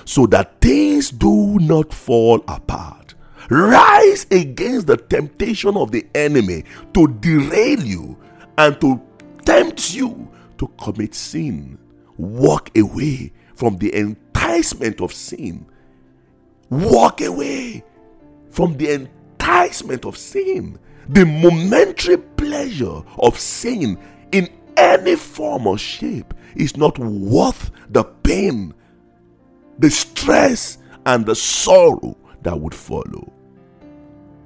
so 0.04 0.26
that 0.26 0.60
things 0.60 1.10
do 1.10 1.58
not 1.60 1.92
fall 1.92 2.42
apart. 2.48 3.14
Rise 3.50 4.26
against 4.30 4.86
the 4.86 4.96
temptation 4.96 5.76
of 5.76 5.92
the 5.92 6.06
enemy 6.14 6.64
to 6.94 7.08
derail 7.08 7.80
you 7.80 8.16
and 8.56 8.80
to 8.80 9.00
tempt 9.44 9.94
you 9.94 10.30
to 10.58 10.68
commit 10.78 11.14
sin. 11.14 11.78
Walk 12.16 12.76
away 12.76 13.32
from 13.54 13.76
the 13.78 13.94
enticement 13.94 15.00
of 15.00 15.12
sin 15.12 15.66
Walk 16.72 17.20
away 17.20 17.84
from 18.48 18.78
the 18.78 18.94
enticement 18.94 20.06
of 20.06 20.16
sin, 20.16 20.78
the 21.06 21.26
momentary 21.26 22.16
pleasure 22.16 23.02
of 23.18 23.38
sin 23.38 23.98
in 24.32 24.48
any 24.78 25.16
form 25.16 25.66
or 25.66 25.76
shape 25.76 26.32
is 26.56 26.78
not 26.78 26.98
worth 26.98 27.70
the 27.90 28.04
pain, 28.04 28.72
the 29.78 29.90
stress, 29.90 30.78
and 31.04 31.26
the 31.26 31.34
sorrow 31.34 32.16
that 32.40 32.58
would 32.58 32.74
follow. 32.74 33.30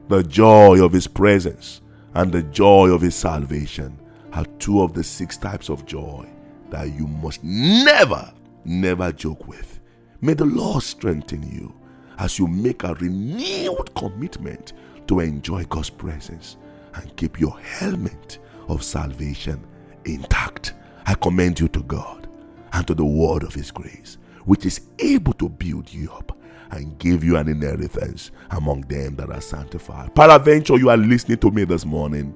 The 0.09 0.25
joy 0.25 0.85
of 0.85 0.93
His 0.93 1.07
presence 1.07 1.81
and 2.15 2.33
the 2.33 2.43
joy 2.43 2.89
of 2.89 3.03
His 3.03 3.15
salvation 3.15 4.01
are 4.33 4.47
two 4.59 4.83
of 4.83 4.95
the 4.95 5.05
six 5.05 5.37
types 5.37 5.69
of 5.69 5.87
joy 5.87 6.29
that 6.71 6.93
you 6.93 7.07
must 7.07 7.45
never, 7.45 8.35
never 8.65 9.13
joke 9.13 9.47
with. 9.47 9.79
May 10.21 10.35
the 10.35 10.45
Lord 10.45 10.83
strengthen 10.83 11.45
you 11.45 11.73
as 12.19 12.39
you 12.39 12.47
make 12.47 12.85
a 12.85 12.95
renewed 12.95 13.95
commitment 13.95 14.73
to 15.09 15.21
enjoy 15.21 15.65
God's 15.65 15.91
presence 15.91 16.57
and 16.95 17.15
keep 17.17 17.39
your 17.39 17.59
helmet 17.61 18.39
of 18.69 18.83
salvation 18.83 19.65
intact. 20.05 20.75
I 21.07 21.15
commend 21.15 21.61
you 21.61 21.69
to 21.69 21.83
God 21.83 22.29
and 22.73 22.87
to 22.87 22.95
the 22.95 23.05
word 23.05 23.43
of 23.43 23.55
His 23.55 23.71
grace, 23.71 24.19
which 24.45 24.67
is 24.67 24.81
able 24.99 25.33
to 25.35 25.49
build 25.49 25.93
you 25.93 26.11
up 26.13 26.37
and 26.71 26.99
give 26.99 27.23
you 27.23 27.37
an 27.37 27.49
inheritance 27.49 28.31
among 28.51 28.83
them 28.83 29.17
that 29.17 29.31
are 29.31 29.41
sanctified. 29.41 30.15
Peradventure, 30.15 30.77
you 30.77 30.91
are 30.91 30.97
listening 30.97 31.39
to 31.39 31.51
me 31.51 31.65
this 31.65 31.85
morning. 31.85 32.35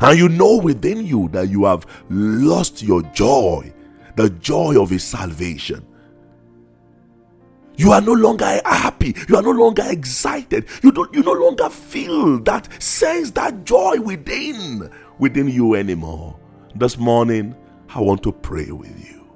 And 0.00 0.18
you 0.18 0.28
know 0.28 0.56
within 0.56 1.06
you 1.06 1.28
that 1.28 1.48
you 1.48 1.64
have 1.64 1.86
lost 2.08 2.82
your 2.82 3.02
joy, 3.02 3.72
the 4.16 4.30
joy 4.30 4.80
of 4.80 4.90
His 4.90 5.04
salvation. 5.04 5.86
You 7.76 7.92
are 7.92 8.00
no 8.00 8.12
longer 8.12 8.60
happy. 8.64 9.14
You 9.28 9.36
are 9.36 9.42
no 9.42 9.50
longer 9.50 9.84
excited. 9.86 10.66
You 10.82 10.92
don't 10.92 11.12
you 11.14 11.22
no 11.22 11.32
longer 11.32 11.68
feel 11.68 12.38
that 12.40 12.82
sense, 12.82 13.30
that 13.32 13.64
joy 13.64 14.00
within 14.00 14.90
within 15.18 15.48
you 15.48 15.74
anymore. 15.74 16.38
This 16.74 16.98
morning, 16.98 17.54
I 17.88 18.00
want 18.00 18.22
to 18.24 18.32
pray 18.32 18.70
with 18.70 18.98
you. 19.10 19.26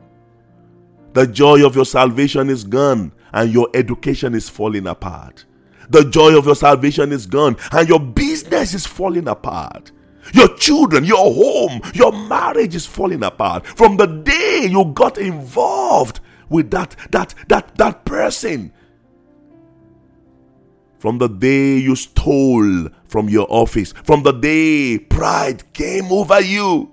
The 1.14 1.26
joy 1.26 1.64
of 1.64 1.74
your 1.74 1.86
salvation 1.86 2.50
is 2.50 2.64
gone 2.64 3.12
and 3.32 3.52
your 3.52 3.68
education 3.74 4.34
is 4.34 4.48
falling 4.48 4.86
apart. 4.86 5.44
The 5.88 6.04
joy 6.04 6.36
of 6.36 6.46
your 6.46 6.56
salvation 6.56 7.12
is 7.12 7.26
gone 7.26 7.56
and 7.72 7.88
your 7.88 8.00
business 8.00 8.74
is 8.74 8.86
falling 8.86 9.28
apart. 9.28 9.92
Your 10.34 10.54
children, 10.56 11.04
your 11.04 11.32
home, 11.32 11.80
your 11.94 12.12
marriage 12.12 12.74
is 12.74 12.84
falling 12.84 13.22
apart. 13.22 13.66
From 13.66 13.96
the 13.96 14.06
day 14.06 14.66
you 14.68 14.84
got 14.86 15.18
involved 15.18 16.20
with 16.48 16.70
that 16.70 16.96
that 17.10 17.34
that 17.48 17.76
that 17.76 18.04
person. 18.04 18.72
From 20.98 21.18
the 21.18 21.28
day 21.28 21.76
you 21.76 21.94
stole 21.94 22.88
from 23.04 23.28
your 23.28 23.46
office, 23.50 23.92
from 24.04 24.22
the 24.22 24.32
day 24.32 24.98
pride 24.98 25.72
came 25.72 26.10
over 26.10 26.40
you, 26.40 26.90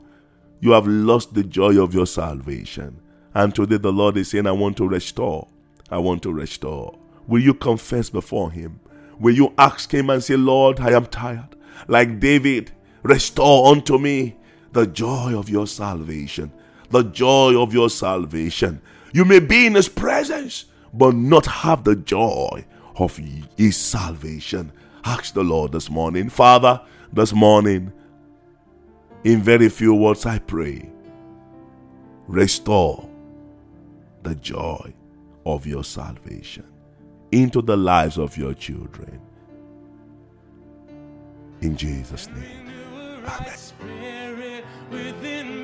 you 0.60 0.72
have 0.72 0.86
lost 0.88 1.34
the 1.34 1.44
joy 1.44 1.82
of 1.82 1.94
your 1.94 2.06
salvation. 2.06 3.00
And 3.34 3.56
today 3.56 3.78
the 3.78 3.92
Lord 3.92 4.18
is 4.18 4.30
saying, 4.30 4.46
I 4.46 4.52
want 4.52 4.78
to 4.78 4.88
restore. 4.88 5.48
I 5.90 5.98
want 5.98 6.22
to 6.24 6.34
restore. 6.34 6.98
Will 7.28 7.42
you 7.42 7.54
confess 7.54 8.10
before 8.10 8.52
Him? 8.52 8.80
Will 9.20 9.36
you 9.36 9.54
ask 9.58 9.92
Him 9.94 10.10
and 10.10 10.24
say, 10.24 10.36
Lord, 10.36 10.80
I 10.80 10.92
am 10.92 11.06
tired? 11.06 11.56
Like 11.88 12.20
David, 12.20 12.72
restore 13.02 13.72
unto 13.72 13.98
me 13.98 14.36
the 14.74 14.86
joy 14.86 15.38
of 15.38 15.50
your 15.50 15.68
salvation. 15.68 16.52
The 16.90 17.04
joy 17.04 17.60
of 17.60 17.74
your 17.74 17.90
salvation. 17.90 18.82
You 19.14 19.24
may 19.26 19.40
be 19.40 19.68
in 19.68 19.76
His 19.76 19.88
presence, 19.88 20.66
but 20.92 21.16
not 21.16 21.46
have 21.46 21.84
the 21.84 21.96
joy 21.96 22.66
of 22.98 23.18
His 23.56 23.78
salvation. 23.78 24.72
Ask 25.06 25.34
the 25.34 25.44
Lord 25.44 25.72
this 25.72 25.90
morning, 25.90 26.30
Father, 26.30 26.82
this 27.14 27.32
morning, 27.32 27.94
in 29.24 29.42
very 29.42 29.70
few 29.70 29.94
words, 29.94 30.26
I 30.26 30.40
pray, 30.40 30.90
restore 32.28 33.08
the 34.24 34.36
joy 34.36 34.94
of 35.46 35.68
your 35.68 35.84
salvation 35.84 36.66
into 37.32 37.62
the 37.62 37.78
lives 37.78 38.18
of 38.18 38.36
your 38.38 38.54
children. 38.54 39.22
In 41.62 41.78
Jesus' 41.78 42.28
name. 42.30 42.72
Amen. 44.02 45.63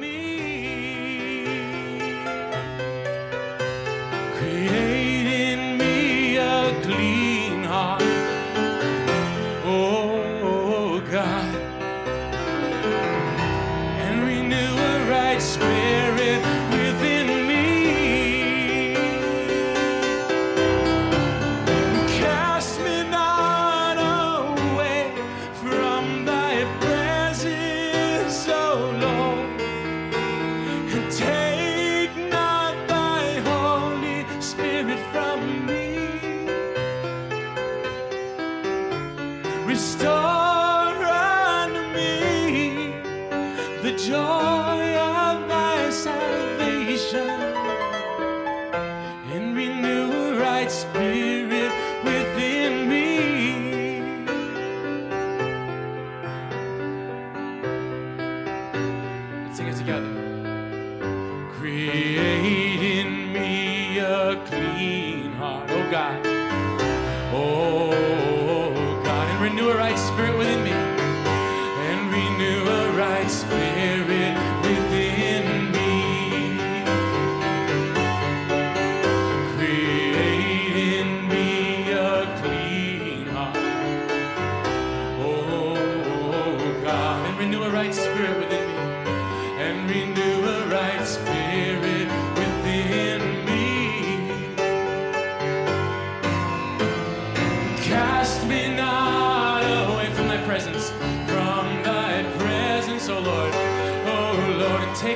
Cast 104.99 105.07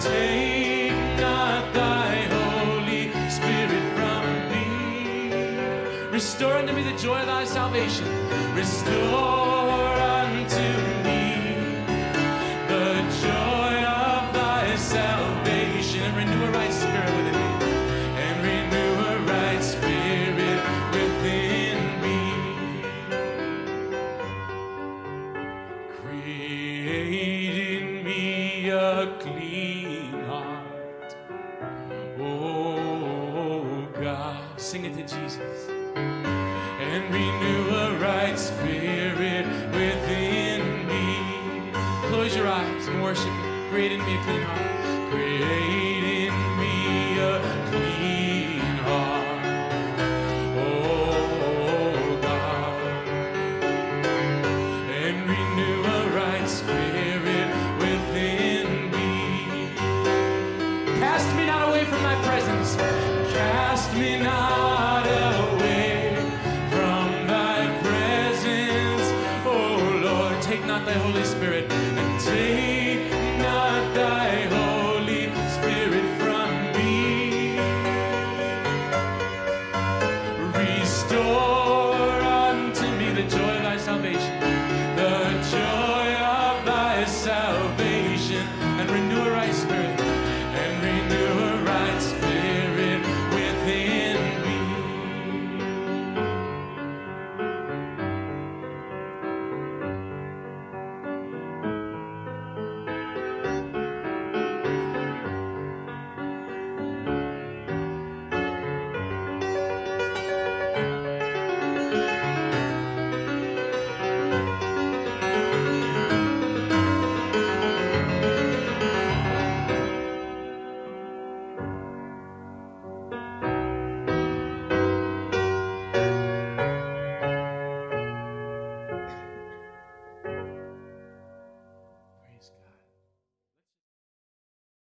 Take 0.00 1.18
not 1.18 1.72
thy 1.74 2.28
Holy 2.28 3.10
Spirit 3.30 3.82
from 3.96 4.34
me. 4.52 6.06
Restore 6.12 6.58
unto 6.58 6.72
me 6.72 6.82
the 6.84 6.96
joy 6.96 7.18
of 7.20 7.26
thy 7.26 7.44
presence. 42.84 43.22
Cast 43.70 44.26
me 44.26 44.40
not. 44.40 46.21
and 88.38 88.90
renew. 88.90 89.11